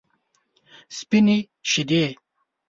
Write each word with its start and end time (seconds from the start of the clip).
سپینې 0.97 1.37
شیدې. 1.69 2.05